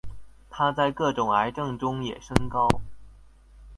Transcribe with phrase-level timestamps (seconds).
[0.49, 2.67] 它在各种癌症中也升高。